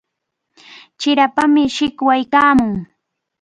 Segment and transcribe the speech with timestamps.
[0.99, 2.73] Chirapami shikwaykaamun.